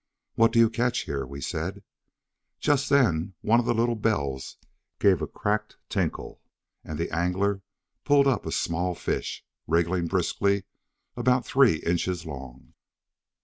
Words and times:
"What 0.33 0.51
do 0.51 0.57
you 0.57 0.71
catch 0.71 1.01
here?" 1.01 1.27
we 1.27 1.41
said. 1.41 1.83
Just 2.59 2.89
then 2.89 3.35
one 3.41 3.59
of 3.59 3.67
the 3.67 3.73
little 3.75 3.93
bells 3.95 4.57
gave 4.97 5.21
a 5.21 5.27
cracked 5.27 5.77
tinkle 5.89 6.41
and 6.83 6.97
the 6.97 7.11
angler 7.15 7.61
pulled 8.03 8.25
up 8.25 8.47
a 8.47 8.51
small 8.51 8.95
fish, 8.95 9.45
wriggling 9.67 10.07
briskly, 10.07 10.63
about 11.15 11.45
three 11.45 11.75
inches 11.85 12.25
long. 12.25 12.73